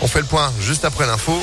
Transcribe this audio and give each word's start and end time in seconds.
On 0.00 0.06
fait 0.06 0.20
le 0.20 0.26
point 0.26 0.52
juste 0.60 0.84
après 0.84 1.06
l'info. 1.06 1.42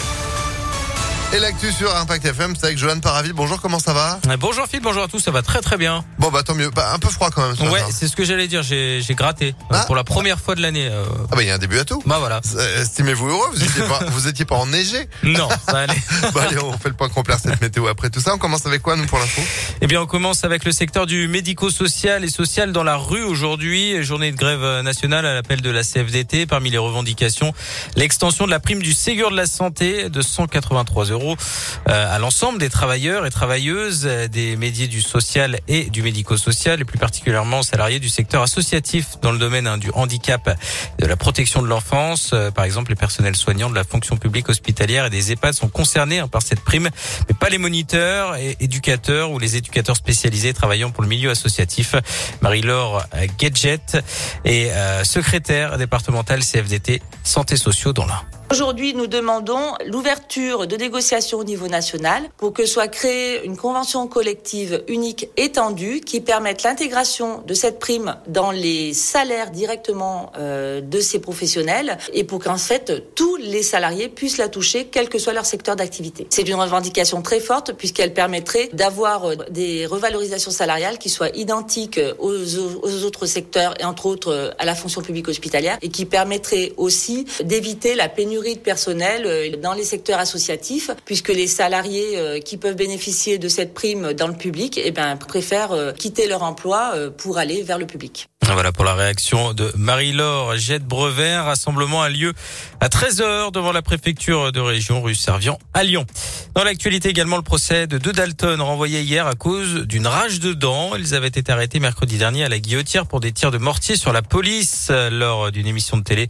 Et 1.35 1.39
l'actu 1.39 1.70
sur 1.74 1.93
Impact 1.93 2.24
FM, 2.25 2.54
c'est 2.58 2.68
avec 2.68 2.78
Johan 2.78 3.00
Paravi. 3.02 3.33
Bonjour, 3.33 3.60
comment 3.60 3.79
ça 3.79 3.92
va 3.92 4.20
Bonjour 4.39 4.68
Phil, 4.68 4.79
bonjour 4.79 5.04
à 5.04 5.08
tous, 5.10 5.20
ça 5.20 5.32
va 5.32 5.42
très 5.42 5.60
très 5.60 5.76
bien. 5.76 6.05
Bon 6.18 6.29
bah 6.31 6.44
tant 6.44 6.55
mieux. 6.55 6.70
Bah, 6.70 6.94
un 6.94 7.00
peu 7.00 7.10
froid 7.10 7.29
quand 7.29 7.46
même. 7.46 7.58
ce 7.58 7.63
Ouais, 7.63 7.81
c'est 7.92 8.08
ce 8.08 8.15
que 8.15 8.23
j'allais 8.23 8.47
dire, 8.47 8.63
j'ai 8.63 9.02
j'ai 9.02 9.15
gratté 9.15 9.50
euh, 9.50 9.76
Ah. 9.76 9.84
pour 9.86 9.98
la 9.98 10.06
première 10.06 10.40
fois 10.40 10.56
de 10.56 10.62
l'année. 10.62 10.88
euh, 10.90 11.04
Ah 11.29 11.36
bah 11.36 11.44
il 11.44 11.48
y 11.48 11.52
a 11.52 11.56
un 11.56 11.58
début 11.58 11.78
à 11.78 11.84
tout. 11.84 12.02
Bah 12.06 12.20
voilà. 12.20 12.40
Euh, 12.56 12.82
Estimez-vous 12.84 13.28
heureux, 13.28 13.50
vous 13.54 13.62
étiez 13.66 13.84
pas, 13.84 14.00
vous 14.12 14.28
étiez 14.29 14.45
pas 14.45 14.55
enneigé. 14.55 15.09
Non, 15.23 15.50
ça 15.68 15.79
allait. 15.79 15.93
Bah 16.34 16.43
allez, 16.48 16.57
on 16.59 16.71
fait 16.77 16.88
le 16.89 16.95
point 16.95 17.09
complet 17.09 17.36
cette 17.41 17.59
météo 17.59 17.88
après 17.88 18.09
tout 18.09 18.21
ça. 18.21 18.33
On 18.33 18.38
commence 18.38 18.65
avec 18.65 18.81
quoi 18.81 18.95
nous 18.95 19.05
pour 19.05 19.20
l'info 19.20 19.41
Eh 19.81 19.88
bien, 19.88 20.02
on 20.02 20.05
commence 20.05 20.45
avec 20.45 20.63
le 20.63 20.71
secteur 20.71 21.05
du 21.05 21.27
médico-social 21.27 22.23
et 22.23 22.29
social 22.29 22.71
dans 22.71 22.83
la 22.83 22.95
rue 22.95 23.23
aujourd'hui. 23.23 24.02
Journée 24.04 24.31
de 24.31 24.38
grève 24.38 24.63
nationale 24.83 25.25
à 25.25 25.33
l'appel 25.33 25.59
de 25.59 25.70
la 25.70 25.83
CFDT. 25.83 26.45
Parmi 26.45 26.70
les 26.70 26.77
revendications, 26.77 27.54
l'extension 27.97 28.45
de 28.45 28.52
la 28.52 28.61
prime 28.61 28.81
du 28.81 28.93
Ségur 28.93 29.31
de 29.31 29.36
la 29.36 29.47
santé 29.47 30.09
de 30.09 30.21
183 30.21 31.05
euros 31.08 31.24
euh, 31.34 32.15
à 32.15 32.20
l'ensemble 32.20 32.59
des 32.59 32.70
travailleurs 32.70 33.25
et 33.25 33.29
travailleuses 33.29 34.03
euh, 34.05 34.27
des 34.27 34.55
métiers 34.55 34.88
du 34.88 35.02
social 35.02 35.59
et 35.67 35.89
du 35.89 36.01
médico-social, 36.01 36.81
et 36.81 36.85
plus 36.85 36.98
particulièrement 36.98 37.63
salariés 37.63 37.99
du 37.99 38.09
secteur 38.09 38.41
associatif 38.41 39.17
dans 39.21 39.31
le 39.31 39.38
domaine 39.38 39.67
hein, 39.67 39.77
du 39.77 39.89
handicap, 39.93 40.57
de 40.99 41.05
la 41.05 41.15
protection 41.15 41.61
de 41.61 41.67
l'enfance. 41.67 42.31
Euh, 42.34 42.51
par 42.51 42.65
exemple, 42.65 42.91
les 42.91 42.95
personnels 42.95 43.35
soignants 43.35 43.70
de 43.70 43.75
la 43.75 43.84
fonction 43.84 44.17
publique 44.17 44.49
hospitalière 44.49 45.05
et 45.05 45.09
des 45.09 45.31
EHPAD 45.31 45.53
sont 45.53 45.70
concernés 45.70 46.20
hein, 46.20 46.27
par 46.27 46.41
cette 46.41 46.61
prime, 46.61 46.89
mais 47.27 47.35
pas 47.39 47.49
les 47.49 47.57
moniteurs 47.57 48.35
et 48.35 48.57
éducateurs 48.59 49.31
ou 49.31 49.39
les 49.39 49.57
éducateurs 49.57 49.95
spécialisés 49.95 50.53
travaillant 50.53 50.91
pour 50.91 51.03
le 51.03 51.09
milieu 51.09 51.29
associatif. 51.29 51.95
Marie-Laure 52.41 53.03
Gadget 53.37 53.98
est 54.43 54.71
secrétaire 55.03 55.77
départementale 55.77 56.41
CFDT 56.43 57.01
Santé 57.23 57.57
Sociaux 57.57 57.93
dans 57.93 58.05
l'Ain. 58.05 58.21
Aujourd'hui, 58.52 58.94
nous 58.94 59.08
demandons 59.08 59.73
l'ouverture 59.88 60.67
de 60.67 60.76
négociations 60.76 61.40
au 61.40 61.44
niveau 61.44 61.67
national 61.67 62.30
pour 62.38 62.54
que 62.54 62.68
soit 62.68 62.88
créée 62.88 63.43
une 63.43 63.57
convention 63.57 64.07
collective 64.07 64.83
unique 64.88 65.29
étendue 65.35 65.99
qui 65.99 66.21
permette 66.21 66.61
l'intégration 66.61 67.41
de 67.47 67.53
cette 67.55 67.79
prime 67.79 68.17
dans 68.27 68.51
les 68.51 68.93
salaires 68.93 69.49
directement 69.49 70.31
euh, 70.38 70.79
de 70.79 70.99
ces 70.99 71.17
professionnels 71.19 71.97
et 72.13 72.23
pour 72.23 72.39
qu'en 72.39 72.57
fait 72.57 73.16
tous 73.16 73.35
les 73.38 73.63
salariés 73.63 74.09
puissent 74.09 74.38
la 74.38 74.47
toucher, 74.47 74.85
quel 74.91 75.09
que 75.09 75.17
soit 75.17 75.33
leur 75.33 75.45
secteur 75.47 75.75
d'activité. 75.75 76.27
C'est 76.29 76.47
une 76.47 76.55
revendication 76.55 77.23
très 77.23 77.39
forte 77.39 77.73
puisqu'elle 77.73 78.13
permettrait 78.13 78.69
d'avoir 78.73 79.25
euh, 79.25 79.35
des 79.49 79.88
revalorisations 79.88 80.51
salariales 80.51 80.99
qui 80.99 81.09
soient 81.09 81.29
identiques 81.29 81.99
aux, 82.19 82.57
autres 83.05 83.25
secteurs 83.25 83.73
et 83.79 83.85
entre 83.85 84.05
autres 84.05 84.31
euh, 84.31 84.51
à 84.59 84.66
la 84.66 84.75
fonction 84.75 85.01
publique 85.01 85.27
hospitalière 85.27 85.79
et 85.81 85.89
qui 85.89 86.05
permettrait 86.05 86.73
aussi 86.77 87.25
d'éviter 87.43 87.95
la 87.95 88.07
pénurie 88.07 88.34
de 88.36 88.59
personnel 88.59 89.23
euh, 89.25 89.58
dans 89.58 89.73
les 89.73 89.83
secteurs 89.83 90.19
associatifs, 90.19 90.91
puisque 91.05 91.30
les 91.30 91.47
salariés 91.47 92.17
euh, 92.17 92.39
qui 92.39 92.58
peuvent 92.58 92.75
bénéficier 92.75 93.38
de 93.38 93.47
cette 93.47 93.73
prime 93.73 94.14
dans 94.14 94.28
le 94.28 94.33
public, 94.33 94.80
eh 94.83 94.91
ben, 94.91 95.16
préfèrent 95.16 95.72
euh, 95.72 95.91
quitter 95.94 96.28
leur 96.28 96.44
emploi 96.44 96.94
pour 97.17 97.38
aller 97.38 97.63
vers 97.63 97.78
le 97.78 97.88
public. 97.88 98.28
Voilà 98.53 98.72
pour 98.72 98.86
la 98.86 98.94
réaction 98.94 99.53
de 99.53 99.72
Marie-Laure 99.75 100.56
Jette-Brevin. 100.56 101.41
Rassemblement 101.41 102.03
a 102.03 102.09
lieu 102.09 102.33
à 102.80 102.89
13h 102.89 103.52
devant 103.52 103.72
la 103.72 103.81
préfecture 103.81 104.52
de 104.52 104.59
région 104.59 105.02
rue 105.02 105.16
Servian 105.16 105.58
à 105.73 105.83
Lyon. 105.83 106.06
Dans 106.53 106.63
l'actualité 106.63 107.09
également, 107.09 107.38
le 107.38 107.44
procès 107.44 107.88
de 107.88 107.97
deux 107.97 108.13
Dalton 108.13 108.61
renvoyé 108.61 109.02
hier 109.02 109.25
à 109.25 109.33
cause 109.33 109.88
d'une 109.88 110.06
rage 110.06 110.39
de 110.39 110.53
dents. 110.53 110.95
Ils 110.95 111.16
avaient 111.16 111.28
été 111.28 111.52
arrêtés 111.52 111.80
mercredi 111.80 112.17
dernier 112.17 112.44
à 112.44 112.50
la 112.50 112.59
Guillotière 112.59 113.08
pour 113.08 113.19
des 113.19 113.31
tirs 113.31 113.52
de 113.52 113.58
mortier 113.58 113.97
sur 113.97 114.13
la 114.13 114.22
police 114.22 114.91
lors 115.11 115.52
d'une 115.52 115.67
émission 115.67 115.97
de 115.97 116.03
télé 116.03 116.28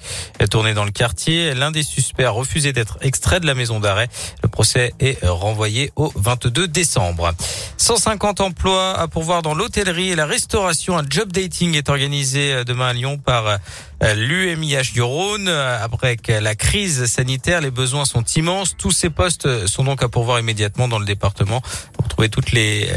tournée 0.49 0.73
dans 0.73 0.85
le 0.85 0.91
quartier. 0.91 1.53
L'un 1.53 1.71
des 1.71 1.83
suspects 2.01 2.25
a 2.25 2.31
refusé 2.31 2.73
d'être 2.73 2.97
extrait 3.01 3.39
de 3.39 3.45
la 3.45 3.53
maison 3.53 3.79
d'arrêt. 3.79 4.07
Le 4.43 4.49
procès 4.49 4.93
est 4.99 5.25
renvoyé 5.25 5.91
au 5.95 6.11
22 6.15 6.67
décembre. 6.67 7.33
150 7.77 8.41
emplois 8.41 8.97
à 8.99 9.07
pourvoir 9.07 9.41
dans 9.41 9.53
l'hôtellerie 9.53 10.09
et 10.09 10.15
la 10.15 10.25
restauration. 10.25 10.97
Un 10.97 11.05
job 11.09 11.31
dating 11.31 11.75
est 11.75 11.89
organisé 11.89 12.53
euh, 12.53 12.63
demain 12.63 12.87
à 12.87 12.93
Lyon 12.93 13.17
par 13.17 13.47
euh, 13.47 14.13
l'UMIH 14.13 14.93
du 14.93 15.01
Rhône. 15.01 15.47
Euh, 15.47 15.83
Après 15.83 16.17
la 16.27 16.55
crise 16.55 17.05
sanitaire, 17.05 17.61
les 17.61 17.71
besoins 17.71 18.05
sont 18.05 18.23
immenses. 18.23 18.75
Tous 18.77 18.91
ces 18.91 19.09
postes 19.09 19.67
sont 19.67 19.83
donc 19.83 20.03
à 20.03 20.09
pourvoir 20.09 20.39
immédiatement 20.39 20.87
dans 20.87 20.99
le 20.99 21.05
département. 21.05 21.61
Vous 21.97 22.03
retrouvez 22.03 22.29
toutes 22.29 22.51
les 22.51 22.89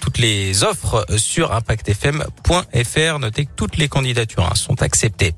toutes 0.00 0.18
les 0.18 0.62
offres 0.62 1.06
sur 1.16 1.52
impactfm.fr. 1.52 3.18
Notez 3.18 3.46
que 3.46 3.50
toutes 3.56 3.76
les 3.76 3.88
candidatures 3.88 4.44
hein, 4.44 4.54
sont 4.54 4.82
acceptées. 4.82 5.34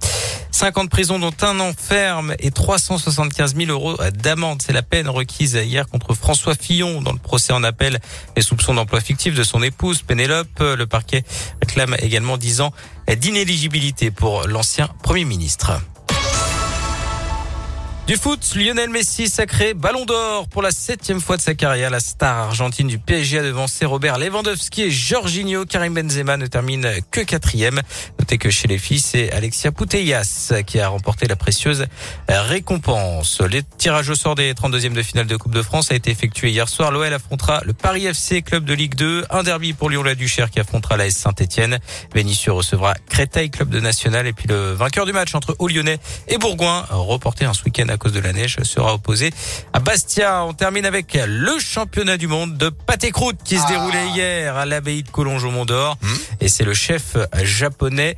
50 0.57 0.89
prisons 0.89 1.19
dont 1.19 1.35
un 1.43 1.61
an 1.61 1.73
ferme 1.77 2.35
et 2.39 2.51
375 2.51 3.55
000 3.57 3.71
euros 3.71 3.95
d'amende. 4.15 4.63
C'est 4.63 4.73
la 4.73 4.81
peine 4.81 5.07
requise 5.07 5.53
hier 5.53 5.87
contre 5.87 6.15
François 6.15 6.55
Fillon 6.55 7.03
dans 7.03 7.13
le 7.13 7.19
procès 7.19 7.53
en 7.53 7.63
appel 7.63 7.99
les 8.37 8.43
soupçons 8.43 8.73
d'emploi 8.73 9.03
fictif 9.03 9.35
de 9.35 9.43
son 9.43 9.63
épouse 9.63 10.01
Pénélope. 10.01 10.61
Le 10.61 10.87
parquet 10.87 11.25
réclame 11.61 11.95
également 11.99 12.39
10 12.39 12.63
ans 12.63 12.73
d'inéligibilité 13.19 14.11
pour 14.11 14.49
l'ancien 14.49 14.89
Premier 15.03 15.27
ministre. 15.27 15.73
Du 18.07 18.15
foot, 18.15 18.55
Lionel 18.55 18.89
Messi 18.89 19.29
sacré 19.29 19.75
Ballon 19.75 20.05
d'Or 20.05 20.47
pour 20.47 20.63
la 20.63 20.71
septième 20.71 21.21
fois 21.21 21.37
de 21.37 21.43
sa 21.43 21.55
carrière. 21.55 21.91
La 21.91 21.99
star 21.99 22.37
argentine 22.37 22.87
du 22.87 23.01
PSG 23.01 23.41
a 23.41 23.43
devancé 23.43 23.85
Robert 23.85 24.19
Lewandowski 24.19 24.83
et 24.83 24.91
Jorginho. 24.93 25.65
Karim 25.65 25.93
Benzema 25.95 26.37
ne 26.37 26.47
termine 26.47 26.89
que 27.11 27.23
quatrième. 27.23 27.83
Notez 28.21 28.39
que 28.39 28.49
chez 28.49 28.69
les 28.69 28.79
filles, 28.79 29.01
c'est 29.01 29.33
Alexia 29.33 29.73
Putellas 29.73 30.53
qui 30.69 30.79
a 30.79 30.87
remporté 30.87 31.27
la 31.27 31.35
précieuse 31.35 31.87
récompense. 32.29 33.41
Les 33.41 33.65
tirages 33.65 34.09
au 34.09 34.15
sort 34.15 34.37
des 34.37 34.55
32e 34.55 34.93
de 34.93 35.03
finale 35.03 35.27
de 35.27 35.37
Coupe 35.37 35.55
de 35.55 35.63
France 35.63 35.91
a 35.91 35.97
été 35.97 36.13
effectué 36.13 36.51
hier 36.51 36.69
soir. 36.69 36.93
L'OL 36.93 37.13
affrontera 37.13 37.63
le 37.65 37.73
Paris 37.73 38.07
FC, 38.07 38.43
club 38.43 38.65
de 38.65 38.75
Ligue 38.75 38.95
2. 38.95 39.25
Un 39.31 39.43
derby 39.43 39.73
pour 39.73 39.91
Lyon-la-Duchère 39.91 40.53
qui 40.53 40.61
affrontera 40.61 40.97
la 40.97 41.07
S 41.07 41.17
Saint-Etienne. 41.17 41.81
Vénissieux 42.15 42.53
recevra 42.53 42.95
Créteil, 43.09 43.51
club 43.51 43.69
de 43.69 43.81
national. 43.81 44.29
Et 44.29 44.33
puis 44.33 44.47
le 44.47 44.75
vainqueur 44.75 45.07
du 45.07 45.13
match 45.13 45.35
entre 45.35 45.57
Haut-Lyonnais 45.59 45.99
et 46.29 46.39
Bourgoin, 46.39 46.87
reporté 46.91 47.45
un 47.45 47.53
ce 47.53 47.65
week-end 47.65 47.96
cause 47.97 48.13
de 48.13 48.21
la 48.21 48.33
neige, 48.33 48.57
sera 48.63 48.95
opposé 48.95 49.31
à 49.73 49.79
Bastia. 49.81 50.45
On 50.45 50.53
termine 50.53 50.87
avec 50.87 51.19
le 51.27 51.59
championnat 51.59 52.17
du 52.17 52.27
monde 52.27 52.57
de 52.57 52.69
pâté 52.69 53.11
croûte 53.11 53.39
qui 53.45 53.57
se 53.57 53.63
Ah. 53.67 53.71
déroulait 53.71 54.09
hier 54.15 54.57
à 54.57 54.67
l'abbaye 54.67 55.03
de 55.03 55.11
Collonges 55.11 55.45
au 55.45 55.51
Mont 55.51 55.65
d'Or. 55.65 55.97
Hmm. 56.03 56.15
Et 56.41 56.49
c'est 56.49 56.65
le 56.65 56.75
chef 56.75 57.17
japonais 57.43 58.17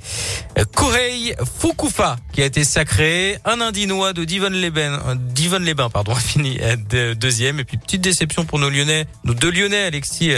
euh, 0.59 0.65
Korei 0.75 1.34
Fukufa 1.61 2.17
qui 2.33 2.43
a 2.43 2.44
été 2.47 2.65
sacré. 2.65 3.38
Un 3.44 3.61
Indinois 3.61 4.12
de 4.12 4.25
Divonne-les-Bains, 4.25 5.00
euh, 5.09 5.15
Divonne-les-Bains, 5.17 5.91
pardon, 5.91 6.12
a 6.17 6.21
fini 6.21 6.59
euh, 6.61 6.77
de- 6.88 7.15
deuxième. 7.15 7.61
Et 7.61 7.65
puis 7.65 7.77
petite 7.78 8.00
déception 8.00 8.44
pour 8.44 8.59
nos 8.59 8.71
Lyonnais, 8.71 9.06
nos 9.25 9.34
deux 9.34 9.50
Lyonnais, 9.50 9.84
Alexis 9.84 10.33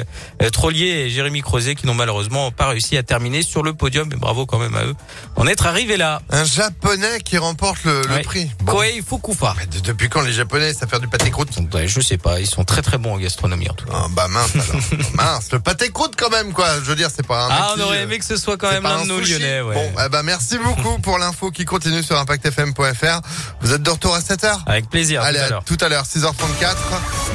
Trollier 0.53 1.07
et 1.07 1.11
Jérémy 1.11 1.41
Crozet, 1.43 1.75
qui 1.75 1.87
n'ont 1.87 1.95
malheureusement 1.95 2.51
pas 2.51 2.69
réussi 2.69 2.97
à 2.97 3.03
terminer 3.03 3.43
sur 3.43 3.63
le 3.63 3.73
podium. 3.75 4.09
Mais 4.11 4.17
bravo 4.17 4.47
quand 4.47 4.59
même 4.59 4.75
à 4.75 4.85
eux 4.85 4.95
en 5.37 5.47
être 5.47 5.67
arrivés 5.67 5.97
là. 5.97 6.21
Un 6.31 6.45
japonais 6.45 7.21
qui 7.25 7.39
remporte 7.39 7.85
le, 7.85 8.03
le 8.03 8.15
Ouais. 8.15 8.23
prix. 8.23 8.51
Bon. 8.63 8.73
Koei 8.73 9.03
Fukufa. 9.07 9.30
Mais 9.59 9.67
depuis 9.81 10.09
quand 10.09 10.23
les 10.23 10.33
japonais 10.33 10.73
savent 10.75 10.89
faire 10.89 11.01
du 11.01 11.09
pâté 11.09 11.31
croûte? 11.31 11.49
Ouais, 11.75 11.89
je 11.89 12.01
sais 12.01 12.19
pas, 12.19 12.41
ils 12.41 12.47
sont 12.47 12.65
très 12.65 12.83
très 12.83 12.99
bons 12.99 13.15
en 13.15 13.19
gastronomie 13.19 13.69
en 13.69 13.75
tout 13.75 13.87
cas. 13.87 13.93
Ah, 13.95 14.07
Bah 14.11 14.29
mince 14.29 14.55
alors. 14.55 14.83
mince, 15.15 15.53
le 15.53 15.61
pâté 15.61 15.91
croûte 15.91 16.15
quand 16.17 16.31
même 16.31 16.53
quoi. 16.53 16.67
Je 16.77 16.81
veux 16.89 16.97
dire, 16.97 17.09
c'est 17.15 17.27
pas 17.27 17.45
un. 17.45 17.49
Ah, 17.51 17.75
on 17.77 17.81
aurait 17.81 17.99
euh, 17.99 18.03
aimé 18.05 18.19
que 18.19 18.25
ce 18.25 18.37
soit 18.37 18.57
quand 18.57 18.71
même 18.71 18.83
l'un 18.83 18.99
un 18.99 19.03
de 19.03 19.09
nos. 19.09 19.21
Lyonnais. 19.21 19.61
Ouais. 19.63 19.75
Bon, 19.75 19.93
eh 20.05 20.09
ben 20.09 20.23
merci 20.23 20.59
beaucoup 20.59 20.99
pour 20.99 21.19
l'info 21.19 21.51
qui 21.51 21.65
continue 21.65 22.03
sur 22.03 22.19
impactfm.fr. 22.19 23.21
Vous 23.61 23.73
êtes 23.73 23.83
de 23.83 23.91
retour 23.91 24.15
à 24.15 24.21
7h 24.21 24.61
Avec 24.67 24.89
plaisir. 24.89 25.23
Allez, 25.23 25.39
tout 25.39 25.43
à 25.43 25.47
à 25.47 25.51
l'heure. 25.51 25.65
tout 25.65 25.79
à 25.81 25.89
l'heure, 25.89 26.05
6h34. 26.05 26.77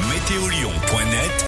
Météolion.net 0.08 1.44